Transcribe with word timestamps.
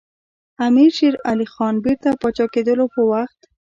د 0.57 0.57
امیر 0.67 0.91
شېر 0.97 1.15
علي 1.29 1.47
خان 1.53 1.75
بیرته 1.83 2.09
پاچا 2.21 2.45
کېدلو 2.53 2.85
په 2.93 3.01
وخت. 3.11 3.39